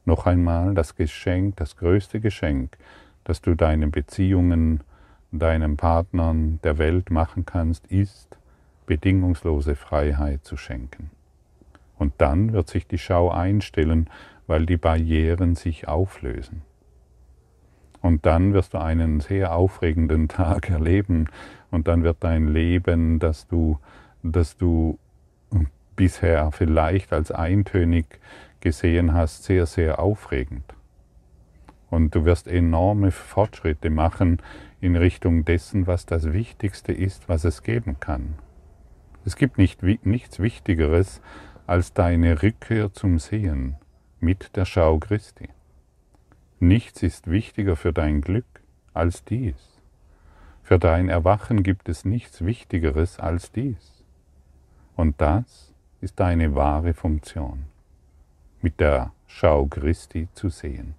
Noch 0.06 0.26
einmal 0.26 0.76
das 0.76 0.96
Geschenk, 0.96 1.58
das 1.58 1.76
größte 1.76 2.22
Geschenk, 2.22 2.78
das 3.26 3.42
du 3.42 3.54
deinen 3.54 3.92
Beziehungen, 3.92 4.80
deinen 5.34 5.76
Partnern, 5.76 6.62
der 6.64 6.78
Welt 6.78 7.12
machen 7.12 7.46
kannst, 7.46 7.88
ist, 7.88 8.38
bedingungslose 8.86 9.76
Freiheit 9.76 10.46
zu 10.46 10.56
schenken. 10.56 11.12
Und 11.98 12.14
dann 12.20 12.54
wird 12.54 12.70
sich 12.70 12.88
die 12.88 12.98
Schau 12.98 13.30
einstellen, 13.30 14.10
weil 14.48 14.66
die 14.66 14.78
Barrieren 14.78 15.56
sich 15.56 15.90
auflösen. 15.90 16.62
Und 18.04 18.26
dann 18.26 18.54
wirst 18.54 18.74
du 18.76 18.80
einen 18.80 19.22
sehr 19.22 19.56
aufregenden 19.56 20.28
Tag 20.28 20.70
erleben 20.70 21.30
und 21.72 21.88
dann 21.88 22.04
wird 22.04 22.18
dein 22.20 22.50
Leben, 22.50 23.18
das 23.18 23.48
du, 23.48 23.80
das 24.22 24.58
du 24.58 25.00
bisher 25.96 26.52
vielleicht 26.52 27.14
als 27.14 27.32
eintönig 27.32 28.06
gesehen 28.60 29.14
hast, 29.14 29.46
sehr, 29.46 29.66
sehr 29.66 30.00
aufregend. 30.00 30.66
Und 31.90 32.14
du 32.14 32.26
wirst 32.26 32.48
enorme 32.48 33.12
Fortschritte 33.12 33.90
machen 33.90 34.42
in 34.82 34.98
Richtung 34.98 35.46
dessen, 35.46 35.88
was 35.88 36.06
das 36.06 36.34
Wichtigste 36.34 36.92
ist, 36.92 37.30
was 37.30 37.46
es 37.46 37.64
geben 37.64 38.02
kann. 38.02 38.34
Es 39.24 39.38
gibt 39.38 39.58
nicht, 39.58 39.82
nichts 39.82 40.40
Wichtigeres 40.40 41.22
als 41.68 41.94
deine 41.94 42.44
Rückkehr 42.44 42.92
zum 42.92 43.18
Sehen 43.18 43.78
mit 44.20 44.58
der 44.58 44.66
Schau 44.66 45.00
Christi. 45.00 45.48
Nichts 46.64 47.04
ist 47.04 47.30
wichtiger 47.30 47.76
für 47.76 47.92
dein 47.92 48.22
Glück 48.22 48.46
als 48.94 49.26
dies. 49.26 49.82
Für 50.62 50.80
dein 50.80 51.10
Erwachen 51.10 51.62
gibt 51.62 51.90
es 51.90 52.06
nichts 52.06 52.46
Wichtigeres 52.46 53.20
als 53.20 53.52
dies. 53.52 54.06
Und 54.96 55.20
das 55.20 55.74
ist 56.00 56.22
deine 56.22 56.56
wahre 56.56 56.94
Funktion, 56.94 57.66
mit 58.62 58.80
der 58.80 59.12
Schau 59.28 59.66
Christi 59.66 60.30
zu 60.36 60.48
sehen. 60.48 60.96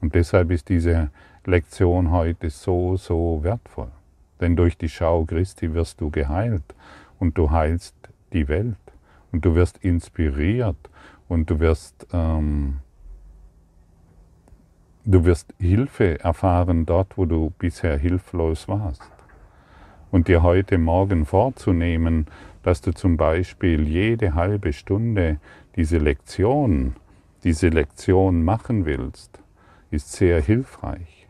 Und 0.00 0.16
deshalb 0.16 0.50
ist 0.50 0.68
diese 0.70 1.10
Lektion 1.44 2.10
heute 2.10 2.50
so, 2.50 2.96
so 2.96 3.44
wertvoll. 3.44 3.92
Denn 4.40 4.56
durch 4.56 4.76
die 4.76 4.88
Schau 4.88 5.24
Christi 5.24 5.72
wirst 5.72 6.00
du 6.00 6.10
geheilt 6.10 6.74
und 7.20 7.38
du 7.38 7.52
heilst 7.52 7.94
die 8.32 8.48
Welt 8.48 8.74
und 9.30 9.44
du 9.44 9.54
wirst 9.54 9.78
inspiriert 9.84 10.90
und 11.28 11.48
du 11.48 11.60
wirst, 11.60 12.08
ähm, 12.12 12.80
du 15.06 15.24
wirst 15.24 15.54
Hilfe 15.58 16.18
erfahren 16.20 16.84
dort, 16.84 17.16
wo 17.16 17.24
du 17.24 17.50
bisher 17.58 17.96
hilflos 17.96 18.68
warst. 18.68 19.02
Und 20.10 20.28
dir 20.28 20.42
heute 20.42 20.78
Morgen 20.78 21.24
vorzunehmen, 21.24 22.26
dass 22.62 22.80
du 22.80 22.92
zum 22.92 23.16
Beispiel 23.16 23.86
jede 23.86 24.34
halbe 24.34 24.72
Stunde 24.72 25.38
diese 25.76 25.98
Lektion, 25.98 26.96
diese 27.44 27.68
Lektion 27.68 28.44
machen 28.44 28.84
willst, 28.84 29.40
ist 29.90 30.12
sehr 30.12 30.40
hilfreich. 30.40 31.28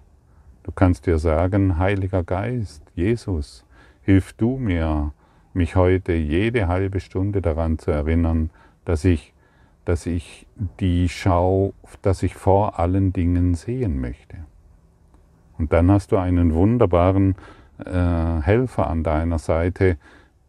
Du 0.63 0.73
kannst 0.73 1.07
dir 1.07 1.19
sagen, 1.19 1.79
Heiliger 1.79 2.25
Geist, 2.25 2.83
Jesus, 2.95 3.67
hilf 4.03 4.33
du 4.33 4.57
mir, 4.57 5.13
mich 5.53 5.77
heute 5.77 6.13
jede 6.15 6.67
halbe 6.69 7.01
Stunde 7.01 7.43
daran 7.43 7.79
zu 7.79 7.91
erinnern, 7.91 8.51
dass 8.85 9.05
ich, 9.05 9.35
dass 9.87 10.05
ich 10.05 10.47
die 10.81 11.09
Schau, 11.09 11.73
dass 12.03 12.23
ich 12.23 12.35
vor 12.35 12.79
allen 12.79 13.13
Dingen 13.13 13.55
sehen 13.55 14.01
möchte. 14.01 14.37
Und 15.57 15.73
dann 15.73 15.91
hast 15.91 16.13
du 16.13 16.19
einen 16.19 16.53
wunderbaren 16.53 17.37
äh, 17.79 18.41
Helfer 18.43 18.89
an 18.89 19.05
deiner 19.05 19.39
Seite, 19.39 19.97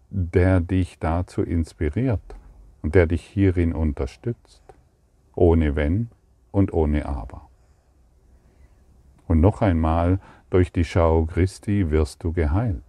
der 0.09 0.59
dich 0.59 0.99
dazu 0.99 1.43
inspiriert 1.43 2.35
und 2.81 2.95
der 2.95 3.05
dich 3.05 3.21
hierin 3.21 3.73
unterstützt, 3.73 4.63
ohne 5.35 5.75
Wenn 5.75 6.09
und 6.51 6.73
ohne 6.73 7.05
Aber. 7.05 7.47
Und 9.27 9.39
noch 9.39 9.61
einmal, 9.61 10.19
durch 10.49 10.71
die 10.71 10.85
Schau 10.85 11.25
Christi 11.25 11.91
wirst 11.91 12.23
du 12.23 12.33
geheilt. 12.33 12.81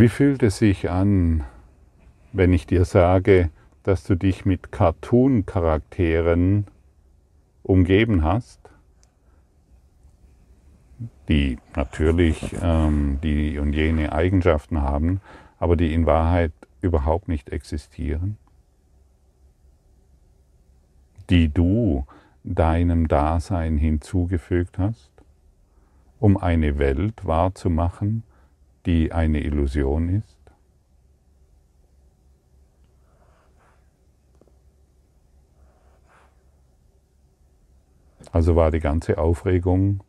Wie 0.00 0.08
fühlt 0.08 0.44
es 0.44 0.58
sich 0.58 0.88
an, 0.90 1.42
wenn 2.32 2.52
ich 2.52 2.68
dir 2.68 2.84
sage, 2.84 3.50
dass 3.82 4.04
du 4.04 4.14
dich 4.14 4.44
mit 4.44 4.70
Cartoon-Charakteren 4.70 6.68
umgeben 7.64 8.22
hast, 8.22 8.60
die 11.28 11.58
natürlich 11.74 12.54
ähm, 12.62 13.18
die 13.24 13.58
und 13.58 13.72
jene 13.72 14.12
Eigenschaften 14.12 14.82
haben, 14.82 15.20
aber 15.58 15.74
die 15.74 15.92
in 15.92 16.06
Wahrheit 16.06 16.52
überhaupt 16.80 17.26
nicht 17.26 17.50
existieren, 17.50 18.38
die 21.28 21.48
du 21.48 22.06
deinem 22.44 23.08
Dasein 23.08 23.76
hinzugefügt 23.76 24.78
hast, 24.78 25.10
um 26.20 26.36
eine 26.36 26.78
Welt 26.78 27.26
wahrzumachen, 27.26 28.22
die 28.88 29.12
eine 29.12 29.40
Illusion 29.42 30.08
ist? 30.08 30.38
Also 38.32 38.56
war 38.56 38.70
die 38.70 38.80
ganze 38.80 39.18
Aufregung 39.18 40.00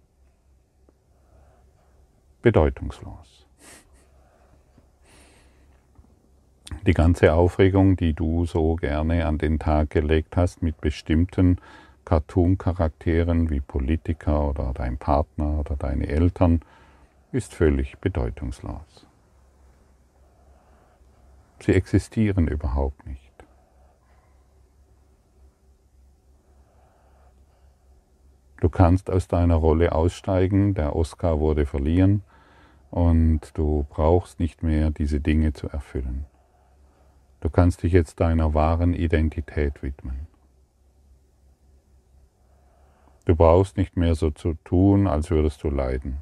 bedeutungslos. 2.42 3.46
Die 6.86 6.94
ganze 6.94 7.34
Aufregung, 7.34 7.98
die 7.98 8.14
du 8.14 8.46
so 8.46 8.78
gerne 8.78 9.26
an 9.26 9.38
den 9.38 9.60
Tag 9.60 9.90
gelegt 9.90 10.38
hast 10.38 10.62
mit 10.62 10.80
bestimmten 10.80 11.58
Cartoon-Charakteren 12.06 13.50
wie 13.50 13.60
Politiker 13.60 14.50
oder 14.50 14.72
dein 14.74 14.98
Partner 14.98 15.60
oder 15.60 15.76
deine 15.76 16.08
Eltern, 16.08 16.62
ist 17.32 17.54
völlig 17.54 18.00
bedeutungslos. 18.00 19.06
Sie 21.62 21.74
existieren 21.74 22.48
überhaupt 22.48 23.06
nicht. 23.06 23.30
Du 28.60 28.70
kannst 28.70 29.10
aus 29.10 29.28
deiner 29.28 29.56
Rolle 29.56 29.94
aussteigen, 29.94 30.74
der 30.74 30.96
Oscar 30.96 31.40
wurde 31.40 31.66
verliehen 31.66 32.24
und 32.92 33.58
du 33.58 33.86
brauchst 33.90 34.40
nicht 34.40 34.64
mehr 34.64 34.90
diese 34.90 35.22
Dinge 35.22 35.54
zu 35.54 35.70
erfüllen. 35.70 36.26
Du 37.40 37.50
kannst 37.50 37.84
dich 37.84 37.94
jetzt 37.94 38.20
deiner 38.20 38.54
wahren 38.54 38.94
Identität 38.94 39.82
widmen. 39.82 40.28
Du 43.24 43.36
brauchst 43.36 43.78
nicht 43.78 43.96
mehr 43.96 44.16
so 44.16 44.32
zu 44.32 44.56
tun, 44.66 45.08
als 45.08 45.30
würdest 45.30 45.64
du 45.64 45.70
leiden. 45.70 46.22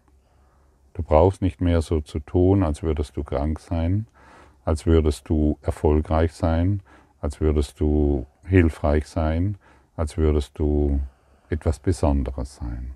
Du 0.98 1.04
brauchst 1.04 1.44
nicht 1.44 1.62
mehr 1.62 1.84
so 1.84 2.02
zu 2.02 2.20
tun, 2.20 2.64
als 2.64 2.82
würdest 2.82 3.16
du 3.18 3.24
krank 3.24 3.60
sein, 3.60 4.08
als 4.66 4.88
würdest 4.88 5.30
du 5.30 5.60
erfolgreich 5.62 6.34
sein, 6.34 6.82
als 7.22 7.40
würdest 7.40 7.80
du 7.80 8.26
hilfreich 8.44 9.06
sein, 9.06 9.60
als 9.96 10.18
würdest 10.18 10.58
du 10.58 11.00
etwas 11.50 11.78
Besonderes 11.78 12.56
sein. 12.56 12.96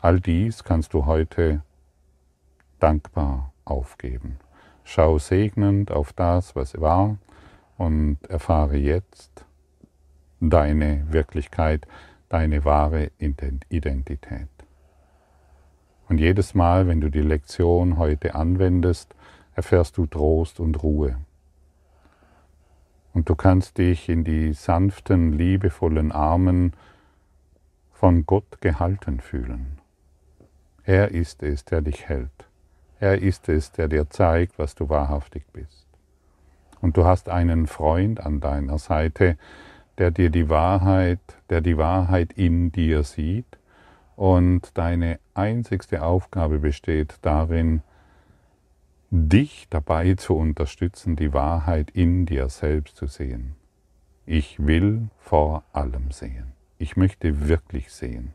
All 0.00 0.20
dies 0.20 0.62
kannst 0.62 0.94
du 0.94 1.06
heute 1.06 1.64
dankbar 2.78 3.52
aufgeben. 3.64 4.38
Schau 4.84 5.18
segnend 5.18 5.90
auf 5.90 6.12
das, 6.12 6.54
was 6.54 6.80
war 6.80 7.18
und 7.78 8.18
erfahre 8.28 8.76
jetzt 8.76 9.44
deine 10.38 11.12
Wirklichkeit, 11.12 11.84
deine 12.28 12.64
wahre 12.64 13.10
Identität. 13.18 14.57
Und 16.08 16.18
jedes 16.18 16.54
Mal, 16.54 16.86
wenn 16.88 17.00
du 17.00 17.10
die 17.10 17.20
Lektion 17.20 17.98
heute 17.98 18.34
anwendest, 18.34 19.14
erfährst 19.54 19.98
du 19.98 20.06
Trost 20.06 20.58
und 20.58 20.82
Ruhe. 20.82 21.16
Und 23.12 23.28
du 23.28 23.34
kannst 23.34 23.78
dich 23.78 24.08
in 24.08 24.24
die 24.24 24.52
sanften, 24.54 25.32
liebevollen 25.32 26.12
Armen 26.12 26.72
von 27.92 28.24
Gott 28.24 28.60
gehalten 28.60 29.20
fühlen. 29.20 29.78
Er 30.84 31.10
ist 31.10 31.42
es, 31.42 31.64
der 31.64 31.82
dich 31.82 32.08
hält. 32.08 32.46
Er 33.00 33.20
ist 33.20 33.48
es, 33.48 33.72
der 33.72 33.88
dir 33.88 34.08
zeigt, 34.08 34.58
was 34.58 34.74
du 34.74 34.88
wahrhaftig 34.88 35.44
bist. 35.52 35.86
Und 36.80 36.96
du 36.96 37.04
hast 37.04 37.28
einen 37.28 37.66
Freund 37.66 38.20
an 38.20 38.40
deiner 38.40 38.78
Seite, 38.78 39.36
der 39.98 40.10
dir 40.10 40.30
die 40.30 40.48
Wahrheit, 40.48 41.20
der 41.50 41.60
die 41.60 41.76
Wahrheit 41.76 42.32
in 42.32 42.72
dir 42.72 43.02
sieht 43.02 43.57
und 44.18 44.76
deine 44.76 45.20
einzigste 45.34 46.02
Aufgabe 46.02 46.58
besteht 46.58 47.18
darin, 47.22 47.82
dich 49.10 49.68
dabei 49.70 50.14
zu 50.14 50.34
unterstützen, 50.34 51.14
die 51.14 51.32
Wahrheit 51.32 51.92
in 51.92 52.26
dir 52.26 52.48
selbst 52.48 52.96
zu 52.96 53.06
sehen. 53.06 53.54
Ich 54.26 54.58
will 54.58 55.08
vor 55.18 55.62
allem 55.72 56.10
sehen. 56.10 56.52
Ich 56.78 56.96
möchte 56.96 57.46
wirklich 57.46 57.92
sehen. 57.92 58.34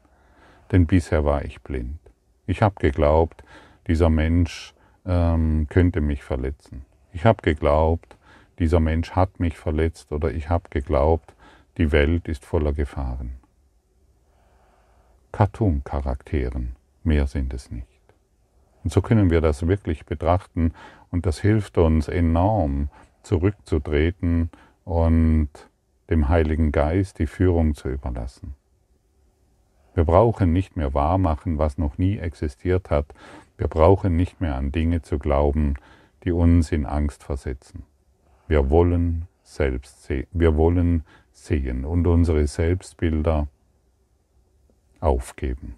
Denn 0.72 0.88
bisher 0.88 1.26
war 1.26 1.44
ich 1.44 1.62
blind. 1.62 2.00
Ich 2.48 2.62
habe 2.62 2.76
geglaubt, 2.80 3.44
dieser 3.88 4.10
Mensch 4.10 4.74
ähm, 5.06 5.68
könnte 5.70 6.00
mich 6.00 6.24
verletzen. 6.24 6.86
Ich 7.12 7.26
habe 7.26 7.42
geglaubt, 7.42 8.16
dieser 8.58 8.80
Mensch 8.80 9.12
hat 9.12 9.42
mich 9.42 9.58
verletzt 9.58 10.14
oder 10.14 10.32
ich 10.32 10.50
habe 10.50 10.70
geglaubt, 10.70 11.36
die 11.78 11.92
Welt 11.92 12.30
ist 12.30 12.46
voller 12.46 12.72
Gefahren. 12.72 13.43
Cartoon-Charakteren, 15.34 16.76
mehr 17.04 17.28
sind 17.28 17.54
es 17.54 17.72
nicht. 17.72 17.88
Und 18.84 18.94
so 18.94 19.02
können 19.02 19.32
wir 19.32 19.42
das 19.42 19.68
wirklich 19.68 20.06
betrachten 20.06 20.74
und 21.12 21.26
das 21.26 21.40
hilft 21.40 21.78
uns 21.78 22.08
enorm 22.08 22.90
zurückzutreten 23.24 24.52
und 24.86 25.50
dem 26.10 26.30
Heiligen 26.30 26.72
Geist 26.72 27.18
die 27.18 27.28
Führung 27.28 27.74
zu 27.74 27.90
überlassen. 27.90 28.54
Wir 29.96 30.04
brauchen 30.04 30.54
nicht 30.54 30.76
mehr 30.76 30.94
wahrmachen, 30.94 31.58
was 31.58 31.78
noch 31.78 31.98
nie 31.98 32.18
existiert 32.18 32.92
hat. 32.92 33.08
Wir 33.58 33.68
brauchen 33.68 34.16
nicht 34.16 34.40
mehr 34.40 34.56
an 34.56 34.72
Dinge 34.72 35.02
zu 35.02 35.18
glauben, 35.18 35.76
die 36.24 36.32
uns 36.32 36.72
in 36.72 36.86
Angst 36.86 37.24
versetzen. 37.24 37.84
Wir 38.48 38.70
wollen 38.70 39.28
selbst 39.42 40.04
sehen, 40.04 40.28
wir 40.32 40.56
wollen 40.58 41.04
sehen 41.32 41.86
und 41.86 42.06
unsere 42.06 42.46
Selbstbilder 42.46 43.48
aufgeben. 45.04 45.76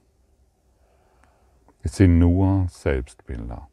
Es 1.83 1.97
sind 1.97 2.19
nur 2.19 2.67
Selbstbilder. 2.69 3.67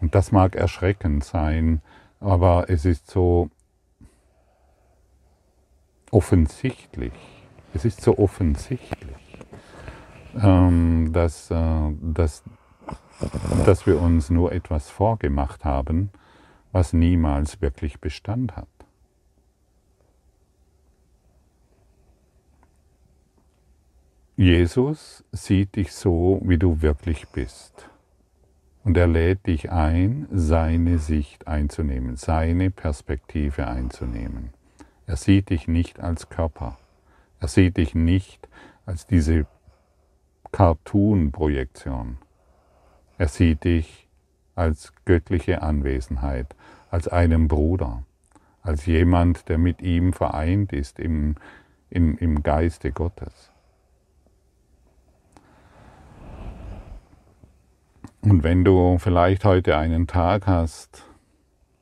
Und 0.00 0.14
das 0.14 0.32
mag 0.32 0.56
erschreckend 0.56 1.24
sein, 1.24 1.80
aber 2.20 2.68
es 2.68 2.84
ist 2.84 3.10
so 3.10 3.50
offensichtlich, 6.10 7.12
es 7.74 7.84
ist 7.84 8.00
so 8.00 8.18
offensichtlich, 8.18 9.38
ähm, 10.40 11.12
dass, 11.12 11.50
äh, 11.50 11.92
dass, 12.00 12.42
dass 13.64 13.86
wir 13.86 14.00
uns 14.00 14.30
nur 14.30 14.52
etwas 14.52 14.90
vorgemacht 14.90 15.64
haben, 15.64 16.10
was 16.72 16.92
niemals 16.92 17.60
wirklich 17.60 18.00
Bestand 18.00 18.56
hat. 18.56 18.73
Jesus 24.36 25.22
sieht 25.30 25.76
dich 25.76 25.92
so, 25.92 26.40
wie 26.42 26.58
du 26.58 26.82
wirklich 26.82 27.28
bist. 27.28 27.88
Und 28.82 28.96
er 28.96 29.06
lädt 29.06 29.46
dich 29.46 29.70
ein, 29.70 30.26
seine 30.32 30.98
Sicht 30.98 31.46
einzunehmen, 31.46 32.16
seine 32.16 32.72
Perspektive 32.72 33.68
einzunehmen. 33.68 34.50
Er 35.06 35.14
sieht 35.14 35.50
dich 35.50 35.68
nicht 35.68 36.00
als 36.00 36.30
Körper. 36.30 36.78
Er 37.38 37.46
sieht 37.46 37.76
dich 37.76 37.94
nicht 37.94 38.48
als 38.86 39.06
diese 39.06 39.46
Cartoon-Projektion. 40.50 42.18
Er 43.18 43.28
sieht 43.28 43.62
dich 43.62 44.08
als 44.56 44.92
göttliche 45.04 45.62
Anwesenheit, 45.62 46.56
als 46.90 47.06
einen 47.06 47.46
Bruder, 47.46 48.02
als 48.62 48.84
jemand, 48.86 49.48
der 49.48 49.58
mit 49.58 49.80
ihm 49.80 50.12
vereint 50.12 50.72
ist 50.72 50.98
im, 50.98 51.36
im, 51.88 52.18
im 52.18 52.42
Geiste 52.42 52.90
Gottes. 52.90 53.53
Und 58.24 58.42
wenn 58.42 58.64
du 58.64 58.96
vielleicht 58.98 59.44
heute 59.44 59.76
einen 59.76 60.06
Tag 60.06 60.46
hast, 60.46 61.04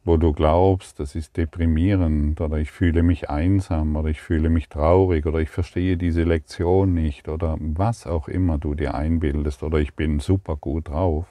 wo 0.02 0.16
du 0.16 0.32
glaubst, 0.32 0.99
das 0.99 1.14
ist 1.14 1.37
deprimierend 1.37 2.40
oder 2.40 2.56
ich 2.56 2.72
fühle 2.72 3.04
mich 3.04 3.30
einsam 3.30 3.94
oder 3.94 4.08
ich 4.08 4.20
fühle 4.20 4.50
mich 4.50 4.68
traurig 4.68 5.25
oder 5.26 5.38
ich 5.38 5.50
verstehe 5.50 5.96
diese 5.96 6.25
Lektion 6.25 6.94
nicht 6.94 7.28
oder 7.28 7.56
was 7.61 8.09
auch 8.09 8.26
immer 8.26 8.59
du 8.59 8.74
dir 8.74 8.94
einbildest 8.94 9.62
oder 9.62 9.78
ich 9.78 9.94
bin 9.94 10.18
super 10.18 10.57
gut 10.57 10.88
drauf, 10.88 11.26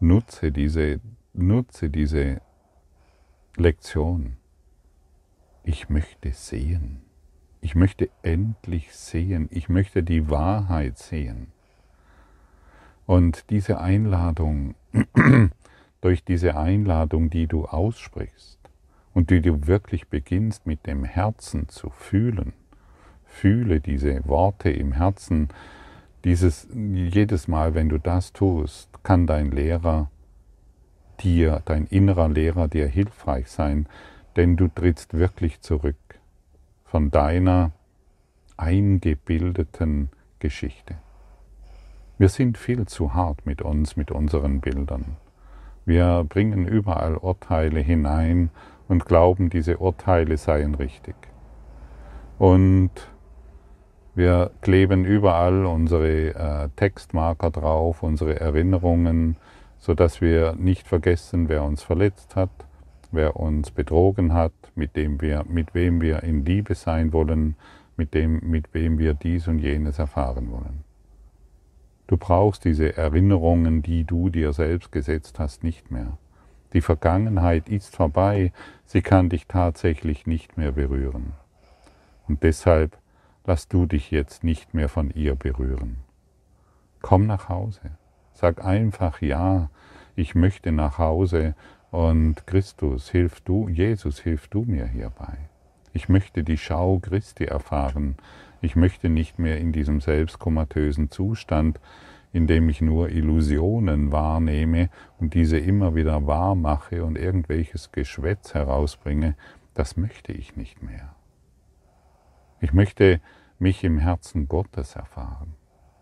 nutze 0.00 0.50
diese, 0.50 1.00
nutze 1.34 1.90
diese 1.90 2.40
Lektion. 3.58 4.38
Ich 5.62 5.90
möchte 5.90 6.32
sehen. 6.32 7.02
Ich 7.60 7.74
möchte 7.74 8.08
endlich 8.22 8.94
sehen. 8.94 9.48
Ich 9.50 9.68
möchte 9.68 10.02
die 10.02 10.30
Wahrheit 10.30 10.96
sehen. 10.96 11.48
Und 13.06 13.50
diese 13.50 13.80
Einladung, 13.80 14.74
durch 16.00 16.24
diese 16.24 16.56
Einladung, 16.56 17.30
die 17.30 17.46
du 17.46 17.64
aussprichst 17.64 18.58
und 19.14 19.30
die 19.30 19.40
du 19.40 19.66
wirklich 19.66 20.08
beginnst 20.08 20.66
mit 20.66 20.86
dem 20.86 21.04
Herzen 21.04 21.68
zu 21.68 21.90
fühlen, 21.90 22.52
fühle 23.24 23.80
diese 23.80 24.26
Worte 24.26 24.70
im 24.70 24.92
Herzen, 24.92 25.48
dieses, 26.24 26.68
jedes 26.74 27.46
Mal, 27.46 27.74
wenn 27.74 27.88
du 27.88 27.98
das 27.98 28.32
tust, 28.32 28.88
kann 29.04 29.26
dein 29.26 29.52
Lehrer 29.52 30.10
dir, 31.20 31.62
dein 31.64 31.86
innerer 31.86 32.28
Lehrer 32.28 32.66
dir 32.66 32.88
hilfreich 32.88 33.48
sein, 33.48 33.86
denn 34.34 34.56
du 34.56 34.68
trittst 34.68 35.14
wirklich 35.14 35.60
zurück 35.60 35.96
von 36.84 37.10
deiner 37.10 37.72
eingebildeten 38.56 40.08
Geschichte. 40.40 40.96
Wir 42.18 42.30
sind 42.30 42.56
viel 42.56 42.86
zu 42.86 43.12
hart 43.12 43.44
mit 43.44 43.60
uns, 43.60 43.94
mit 43.96 44.10
unseren 44.10 44.60
Bildern. 44.60 45.18
Wir 45.84 46.24
bringen 46.26 46.66
überall 46.66 47.14
Urteile 47.16 47.80
hinein 47.80 48.48
und 48.88 49.04
glauben, 49.04 49.50
diese 49.50 49.76
Urteile 49.76 50.38
seien 50.38 50.74
richtig. 50.74 51.14
Und 52.38 52.90
wir 54.14 54.50
kleben 54.62 55.04
überall 55.04 55.66
unsere 55.66 56.34
äh, 56.34 56.68
Textmarker 56.74 57.50
drauf, 57.50 58.02
unsere 58.02 58.40
Erinnerungen, 58.40 59.36
sodass 59.78 60.22
wir 60.22 60.54
nicht 60.54 60.88
vergessen, 60.88 61.50
wer 61.50 61.64
uns 61.64 61.82
verletzt 61.82 62.34
hat, 62.34 62.48
wer 63.12 63.36
uns 63.36 63.70
betrogen 63.70 64.32
hat, 64.32 64.54
mit, 64.74 64.96
dem 64.96 65.20
wir, 65.20 65.44
mit 65.46 65.74
wem 65.74 66.00
wir 66.00 66.22
in 66.22 66.46
Liebe 66.46 66.74
sein 66.76 67.12
wollen, 67.12 67.56
mit, 67.98 68.14
dem, 68.14 68.40
mit 68.42 68.72
wem 68.72 68.96
wir 68.96 69.12
dies 69.12 69.48
und 69.48 69.58
jenes 69.58 69.98
erfahren 69.98 70.50
wollen. 70.50 70.85
Du 72.06 72.16
brauchst 72.16 72.64
diese 72.64 72.96
Erinnerungen, 72.96 73.82
die 73.82 74.04
du 74.04 74.30
dir 74.30 74.52
selbst 74.52 74.92
gesetzt 74.92 75.38
hast, 75.38 75.64
nicht 75.64 75.90
mehr. 75.90 76.18
Die 76.72 76.80
Vergangenheit 76.80 77.68
ist 77.68 77.96
vorbei, 77.96 78.52
sie 78.84 79.02
kann 79.02 79.28
dich 79.28 79.46
tatsächlich 79.46 80.26
nicht 80.26 80.56
mehr 80.56 80.72
berühren. 80.72 81.32
Und 82.28 82.42
deshalb 82.42 82.98
lass 83.44 83.68
du 83.68 83.86
dich 83.86 84.10
jetzt 84.10 84.44
nicht 84.44 84.74
mehr 84.74 84.88
von 84.88 85.10
ihr 85.10 85.34
berühren. 85.34 85.98
Komm 87.02 87.26
nach 87.26 87.48
Hause. 87.48 87.80
Sag 88.32 88.64
einfach 88.64 89.22
ja, 89.22 89.70
ich 90.16 90.34
möchte 90.34 90.72
nach 90.72 90.98
Hause 90.98 91.54
und 91.90 92.46
Christus, 92.46 93.10
hilf 93.10 93.40
du, 93.40 93.68
Jesus, 93.68 94.20
hilf 94.20 94.48
du 94.48 94.62
mir 94.62 94.86
hierbei. 94.86 95.38
Ich 95.92 96.08
möchte 96.08 96.44
die 96.44 96.58
Schau 96.58 96.98
Christi 96.98 97.44
erfahren, 97.44 98.16
ich 98.60 98.76
möchte 98.76 99.08
nicht 99.08 99.38
mehr 99.38 99.58
in 99.58 99.72
diesem 99.72 100.00
selbstkomatösen 100.00 101.10
Zustand, 101.10 101.80
in 102.32 102.46
dem 102.46 102.68
ich 102.68 102.80
nur 102.80 103.08
Illusionen 103.08 104.12
wahrnehme 104.12 104.90
und 105.18 105.34
diese 105.34 105.58
immer 105.58 105.94
wieder 105.94 106.26
wahr 106.26 106.54
mache 106.54 107.04
und 107.04 107.16
irgendwelches 107.16 107.92
Geschwätz 107.92 108.54
herausbringe, 108.54 109.36
das 109.74 109.96
möchte 109.96 110.32
ich 110.32 110.56
nicht 110.56 110.82
mehr. 110.82 111.14
Ich 112.60 112.72
möchte 112.72 113.20
mich 113.58 113.84
im 113.84 113.98
Herzen 113.98 114.48
Gottes 114.48 114.96
erfahren. 114.96 115.54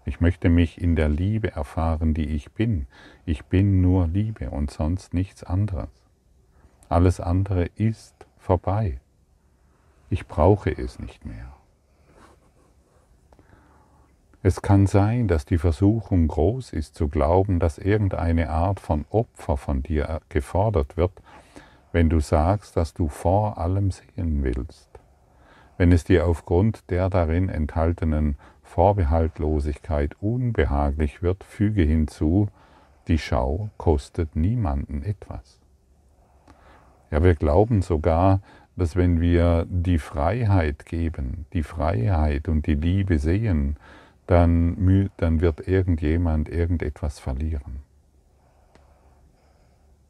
Ich 0.05 0.21
möchte 0.21 0.49
mich 0.49 0.81
in 0.81 0.97
der 0.97 1.09
Liebe 1.09 1.53
erfahren, 1.53 2.15
die 2.15 2.27
ich 2.27 2.53
bin. 2.53 2.87
Ich 3.25 3.45
bin 3.47 3.81
nur 3.81 4.07
Liebe 4.07 4.51
und 4.51 4.71
sonst 4.71 5.15
nichts 5.15 5.43
anderes. 5.43 5.89
Alles 6.89 7.21
andere 7.21 7.67
ist 7.77 8.27
vorbei. 8.37 9.01
Ich 10.11 10.27
brauche 10.27 10.71
es 10.71 10.99
nicht 10.99 11.25
mehr. 11.25 11.55
Es 14.47 14.61
kann 14.61 14.87
sein, 14.87 15.27
dass 15.27 15.47
die 15.47 15.57
Versuchung 15.57 16.29
groß 16.29 16.75
ist 16.75 16.97
zu 16.97 17.09
glauben, 17.09 17.61
dass 17.61 17.79
irgendeine 17.79 18.51
Art 18.51 18.79
von 18.79 19.07
Opfer 19.09 19.57
von 19.57 19.83
dir 19.83 20.21
gefordert 20.29 20.99
wird, 20.99 21.13
wenn 21.93 22.11
du 22.11 22.21
sagst, 22.21 22.77
dass 22.77 22.93
du 22.93 23.09
vor 23.09 23.57
allem 23.57 23.91
sehen 23.91 24.45
willst. 24.45 24.91
Wenn 25.79 25.93
es 25.93 26.05
dir 26.05 26.27
aufgrund 26.27 26.91
der 26.91 27.09
darin 27.09 27.49
enthaltenen 27.49 28.37
Vorbehaltlosigkeit 28.63 30.15
unbehaglich 30.21 31.23
wird, 31.23 31.43
füge 31.43 31.83
hinzu, 31.83 32.49
die 33.09 33.17
Schau 33.17 33.71
kostet 33.79 34.37
niemanden 34.37 35.05
etwas. 35.05 35.59
Ja, 37.11 37.23
wir 37.23 37.35
glauben 37.35 37.81
sogar, 37.81 38.43
dass 38.77 38.95
wenn 38.95 39.23
wir 39.23 39.65
die 39.71 39.99
Freiheit 39.99 40.85
geben, 40.85 41.47
die 41.55 41.63
Freiheit 41.63 42.47
und 42.47 42.67
die 42.67 42.75
Liebe 42.75 43.19
sehen, 43.19 43.79
dann, 44.27 45.11
dann 45.17 45.41
wird 45.41 45.67
irgendjemand 45.67 46.49
irgendetwas 46.49 47.19
verlieren. 47.19 47.81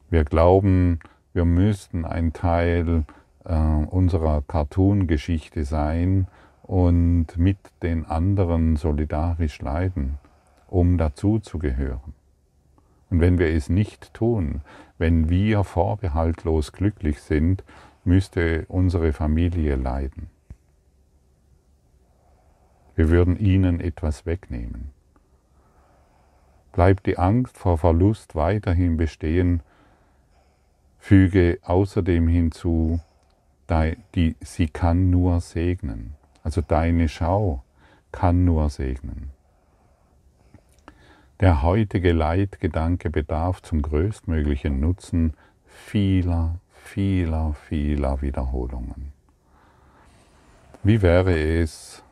Wir 0.09 0.23
glauben, 0.23 0.99
wir 1.33 1.45
müssten 1.45 2.05
ein 2.05 2.31
Teil 2.31 3.03
äh, 3.43 3.53
unserer 3.55 4.41
Cartoon-Geschichte 4.41 5.65
sein 5.65 6.27
und 6.63 7.37
mit 7.37 7.57
den 7.83 8.05
anderen 8.05 8.75
solidarisch 8.75 9.61
leiden, 9.61 10.17
um 10.67 10.97
dazuzugehören. 10.97 12.13
Und 13.09 13.19
wenn 13.19 13.37
wir 13.37 13.49
es 13.49 13.69
nicht 13.69 14.13
tun, 14.13 14.61
wenn 14.97 15.29
wir 15.29 15.63
vorbehaltlos 15.63 16.71
glücklich 16.71 17.21
sind, 17.21 17.63
müsste 18.03 18.65
unsere 18.67 19.13
Familie 19.13 19.75
leiden. 19.75 20.29
Wir 22.95 23.09
würden 23.09 23.37
ihnen 23.37 23.79
etwas 23.79 24.25
wegnehmen. 24.25 24.91
Bleibt 26.71 27.05
die 27.05 27.17
Angst 27.17 27.57
vor 27.57 27.77
Verlust 27.77 28.35
weiterhin 28.35 28.97
bestehen, 28.97 29.61
füge 30.99 31.59
außerdem 31.63 32.27
hinzu, 32.27 32.99
die, 34.15 34.35
sie 34.41 34.67
kann 34.67 35.09
nur 35.09 35.41
segnen. 35.41 36.15
Also 36.43 36.61
deine 36.61 37.09
Schau 37.09 37.63
kann 38.11 38.45
nur 38.45 38.69
segnen. 38.69 39.31
Der 41.41 41.63
heutige 41.63 42.13
Leitgedanke 42.13 43.09
bedarf 43.09 43.61
zum 43.61 43.81
größtmöglichen 43.81 44.79
Nutzen 44.79 45.33
vieler, 45.65 46.59
vieler, 46.71 47.55
vieler 47.67 48.21
Wiederholungen. 48.21 49.11
Wie 50.81 51.01
wäre 51.01 51.37
es, 51.37 52.04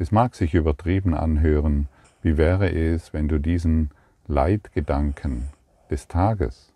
es 0.00 0.10
mag 0.10 0.34
sich 0.34 0.54
übertrieben 0.54 1.12
anhören, 1.12 1.86
wie 2.22 2.38
wäre 2.38 2.70
es, 2.70 3.12
wenn 3.12 3.28
du 3.28 3.38
diesen 3.38 3.90
Leitgedanken 4.26 5.50
des 5.90 6.08
Tages, 6.08 6.72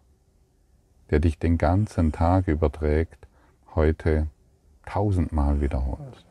der 1.08 1.20
dich 1.20 1.38
den 1.38 1.56
ganzen 1.56 2.12
Tag 2.12 2.48
überträgt, 2.48 3.26
heute 3.74 4.26
tausendmal 4.84 5.62
wiederholst? 5.62 6.26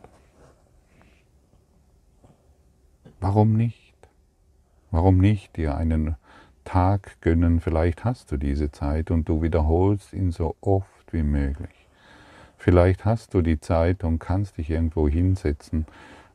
Warum 3.20 3.54
nicht? 3.54 3.96
Warum 4.92 5.18
nicht 5.18 5.58
dir 5.58 5.76
einen 5.76 6.16
Tag 6.64 7.20
gönnen? 7.22 7.60
Vielleicht 7.60 8.06
hast 8.06 8.32
du 8.32 8.38
diese 8.38 8.72
Zeit 8.72 9.10
und 9.10 9.28
du 9.28 9.42
wiederholst 9.42 10.14
ihn 10.14 10.32
so 10.32 10.56
oft 10.62 11.12
wie 11.12 11.24
möglich. 11.24 11.88
Vielleicht 12.56 13.04
hast 13.04 13.34
du 13.34 13.42
die 13.42 13.60
Zeit 13.60 14.04
und 14.04 14.20
kannst 14.20 14.60
dich 14.60 14.70
irgendwo 14.70 15.10
hinsetzen 15.10 15.88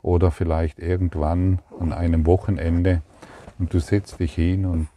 oder 0.02 0.30
vielleicht 0.30 0.78
irgendwann 0.78 1.60
an 1.78 1.92
einem 1.92 2.26
Wochenende 2.26 3.02
und 3.58 3.74
du 3.74 3.80
setzt 3.80 4.20
dich 4.20 4.34
hin 4.34 4.64
und 4.64 4.88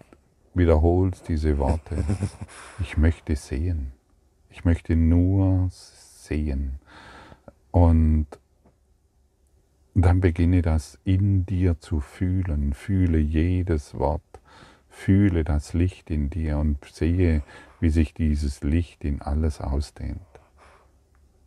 wiederholst 0.54 1.28
diese 1.28 1.58
Worte. 1.58 2.04
Ich 2.80 2.98
möchte 2.98 3.36
sehen. 3.36 3.92
Ich 4.50 4.66
möchte 4.66 4.96
nur 4.96 5.70
sehen. 5.72 6.80
Und 7.72 8.28
dann 9.94 10.20
beginne 10.20 10.62
das 10.62 11.00
in 11.04 11.46
dir 11.46 11.80
zu 11.80 12.00
fühlen. 12.00 12.74
Fühle 12.74 13.18
jedes 13.18 13.98
Wort. 13.98 14.22
Fühle 14.90 15.44
das 15.44 15.74
Licht 15.74 16.10
in 16.10 16.30
dir 16.30 16.58
und 16.58 16.84
sehe, 16.86 17.44
wie 17.80 17.90
sich 17.90 18.14
dieses 18.14 18.62
Licht 18.62 19.04
in 19.04 19.22
alles 19.22 19.62
ausdehnt. 19.62 20.20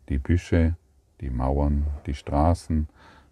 Die 0.09 0.17
Büsche, 0.17 0.75
die 1.21 1.29
Mauern, 1.29 1.85
die 2.05 2.13
Straßen, 2.13 2.87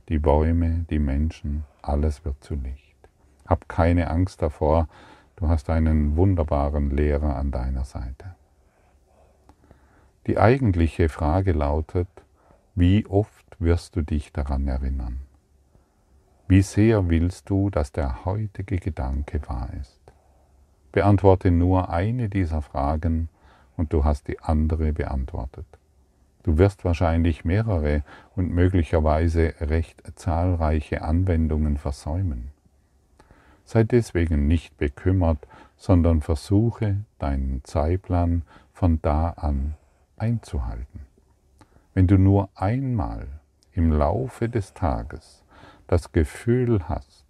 die 0.10 0.20
Bäume, 0.20 0.86
die 0.90 1.00
Menschen, 1.00 1.64
alles 1.82 2.26
wird 2.26 2.44
zu 2.44 2.56
Licht. 2.56 2.96
Hab 3.46 3.70
keine 3.70 4.10
Angst 4.10 4.42
davor, 4.42 4.88
du 5.36 5.48
hast 5.48 5.70
einen 5.70 6.16
wunderbaren 6.16 6.90
Lehrer 6.90 7.36
an 7.36 7.52
deiner 7.52 7.86
Seite. 7.86 8.36
Die 10.28 10.38
eigentliche 10.38 11.10
Frage 11.10 11.52
lautet, 11.52 12.08
wie 12.76 13.06
oft 13.06 13.46
wirst 13.60 13.96
du 13.96 14.02
dich 14.02 14.32
daran 14.32 14.68
erinnern. 14.68 15.20
Wie 16.48 16.62
sehr 16.62 17.10
willst 17.10 17.50
du, 17.50 17.70
dass 17.70 17.92
der 17.92 18.26
heutige 18.26 18.78
Gedanke 18.78 19.42
wahr 19.48 19.70
ist? 19.80 20.02
Beantworte 20.92 21.52
nur 21.52 21.90
eine 21.90 22.30
dieser 22.30 22.62
Fragen 22.62 23.30
und 23.78 23.94
du 23.94 24.06
hast 24.06 24.28
die 24.28 24.40
andere 24.40 24.94
beantwortet. 24.94 25.66
Du 26.44 26.58
wirst 26.58 26.84
wahrscheinlich 26.84 27.46
mehrere 27.46 28.04
und 28.36 28.52
möglicherweise 28.52 29.54
recht 29.62 30.04
zahlreiche 30.16 31.02
Anwendungen 31.02 31.78
versäumen. 31.78 32.52
Sei 33.66 33.84
deswegen 33.86 34.48
nicht 34.48 34.78
bekümmert, 34.78 35.48
sondern 35.78 36.22
versuche 36.22 36.98
deinen 37.18 37.64
Zeitplan 37.64 38.44
von 38.74 39.02
da 39.02 39.30
an 39.30 39.76
einzuhalten. 40.18 41.02
Wenn 41.94 42.08
du 42.08 42.18
nur 42.18 42.50
einmal 42.56 43.28
im 43.72 43.92
Laufe 43.92 44.50
des 44.50 44.74
Tages 44.74 45.44
das 45.88 46.12
Gefühl 46.12 46.90
hast, 46.90 47.26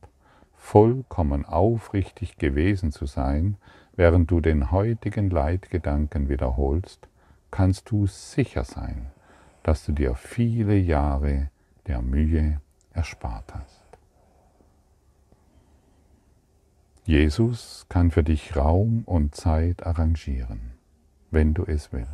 vollkommen 0.55 1.45
aufrichtig 1.45 2.37
gewesen 2.37 2.91
zu 2.91 3.05
sein, 3.05 3.57
während 3.95 4.31
du 4.31 4.39
den 4.39 4.71
heutigen 4.71 5.29
Leitgedanken 5.29 6.29
wiederholst, 6.29 7.07
kannst 7.53 7.91
du 7.91 8.07
sicher 8.07 8.63
sein, 8.63 9.11
dass 9.61 9.85
du 9.85 9.91
dir 9.91 10.15
viele 10.15 10.75
Jahre 10.75 11.51
der 11.85 12.01
Mühe 12.01 12.59
erspart 12.93 13.53
hast. 13.53 13.83
Jesus 17.05 17.85
kann 17.89 18.09
für 18.09 18.23
dich 18.23 18.55
Raum 18.55 19.03
und 19.05 19.35
Zeit 19.35 19.85
arrangieren, 19.85 20.71
wenn 21.29 21.53
du 21.53 21.63
es 21.63 21.93
willst. 21.93 22.09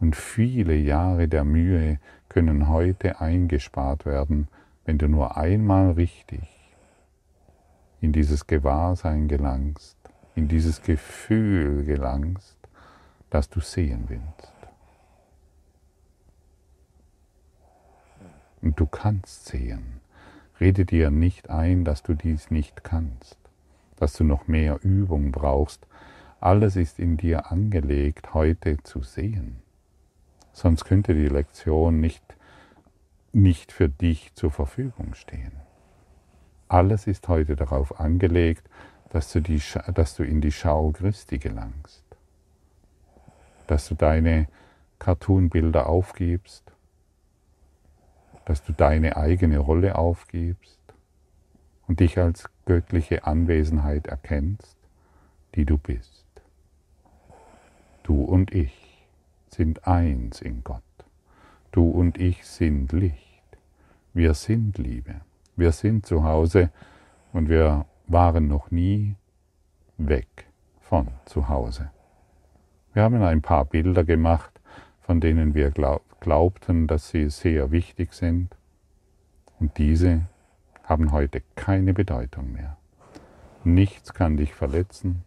Und 0.00 0.16
viele 0.16 0.74
Jahre 0.74 1.28
der 1.28 1.44
Mühe 1.44 2.00
können 2.28 2.68
heute 2.68 3.20
eingespart 3.20 4.06
werden, 4.06 4.48
wenn 4.84 4.98
du 4.98 5.06
nur 5.06 5.36
einmal 5.36 5.92
richtig 5.92 6.48
in 8.00 8.10
dieses 8.10 8.48
Gewahrsein 8.48 9.28
gelangst, 9.28 9.96
in 10.34 10.48
dieses 10.48 10.82
Gefühl 10.82 11.84
gelangst, 11.84 12.55
dass 13.30 13.48
du 13.48 13.60
sehen 13.60 14.04
willst. 14.08 14.52
Und 18.62 18.80
du 18.80 18.86
kannst 18.86 19.46
sehen. 19.46 20.00
Rede 20.58 20.84
dir 20.84 21.10
nicht 21.10 21.50
ein, 21.50 21.84
dass 21.84 22.02
du 22.02 22.14
dies 22.14 22.50
nicht 22.50 22.82
kannst, 22.82 23.36
dass 23.96 24.14
du 24.14 24.24
noch 24.24 24.48
mehr 24.48 24.78
Übung 24.82 25.32
brauchst. 25.32 25.86
Alles 26.40 26.76
ist 26.76 26.98
in 26.98 27.16
dir 27.16 27.50
angelegt, 27.52 28.32
heute 28.34 28.82
zu 28.82 29.02
sehen. 29.02 29.60
Sonst 30.52 30.84
könnte 30.84 31.14
die 31.14 31.28
Lektion 31.28 32.00
nicht, 32.00 32.24
nicht 33.32 33.72
für 33.72 33.90
dich 33.90 34.34
zur 34.34 34.50
Verfügung 34.50 35.14
stehen. 35.14 35.52
Alles 36.68 37.06
ist 37.06 37.28
heute 37.28 37.54
darauf 37.56 38.00
angelegt, 38.00 38.68
dass 39.10 39.30
du, 39.32 39.40
die, 39.40 39.60
dass 39.94 40.16
du 40.16 40.24
in 40.24 40.40
die 40.40 40.52
Schau 40.52 40.90
Christi 40.92 41.38
gelangst, 41.38 42.02
dass 43.66 43.88
du 43.88 43.94
deine 43.94 44.48
Cartoonbilder 44.98 45.88
aufgibst, 45.88 46.64
dass 48.44 48.62
du 48.62 48.72
deine 48.72 49.16
eigene 49.16 49.58
Rolle 49.58 49.96
aufgibst 49.96 50.78
und 51.86 52.00
dich 52.00 52.18
als 52.18 52.48
göttliche 52.64 53.26
Anwesenheit 53.26 54.06
erkennst, 54.06 54.76
die 55.54 55.64
du 55.64 55.78
bist. 55.78 56.24
Du 58.02 58.22
und 58.22 58.54
ich 58.54 59.06
sind 59.48 59.86
eins 59.86 60.40
in 60.40 60.62
Gott. 60.62 60.82
Du 61.72 61.90
und 61.90 62.18
ich 62.18 62.46
sind 62.46 62.92
Licht. 62.92 63.42
Wir 64.14 64.34
sind 64.34 64.78
Liebe. 64.78 65.20
Wir 65.56 65.72
sind 65.72 66.06
zu 66.06 66.24
Hause 66.24 66.70
und 67.32 67.48
wir 67.48 67.86
waren 68.06 68.46
noch 68.46 68.70
nie 68.70 69.16
weg 69.98 70.46
von 70.80 71.08
zu 71.24 71.48
Hause. 71.48 71.90
Wir 72.96 73.02
haben 73.02 73.22
ein 73.22 73.42
paar 73.42 73.66
Bilder 73.66 74.04
gemacht, 74.04 74.58
von 75.02 75.20
denen 75.20 75.54
wir 75.54 75.70
glaubten, 75.70 76.86
dass 76.86 77.10
sie 77.10 77.28
sehr 77.28 77.70
wichtig 77.70 78.14
sind. 78.14 78.56
Und 79.60 79.76
diese 79.76 80.22
haben 80.82 81.12
heute 81.12 81.42
keine 81.56 81.92
Bedeutung 81.92 82.52
mehr. 82.52 82.78
Nichts 83.64 84.14
kann 84.14 84.38
dich 84.38 84.54
verletzen, 84.54 85.24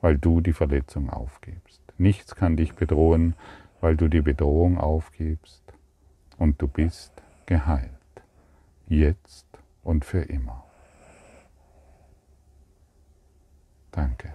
weil 0.00 0.16
du 0.16 0.40
die 0.40 0.52
Verletzung 0.52 1.10
aufgibst. 1.10 1.82
Nichts 1.98 2.36
kann 2.36 2.56
dich 2.56 2.74
bedrohen, 2.74 3.34
weil 3.80 3.96
du 3.96 4.06
die 4.06 4.22
Bedrohung 4.22 4.78
aufgibst 4.78 5.64
und 6.38 6.62
du 6.62 6.68
bist 6.68 7.20
geheilt, 7.46 7.90
jetzt 8.86 9.48
und 9.82 10.04
für 10.04 10.22
immer. 10.22 10.62
Danke. 13.90 14.34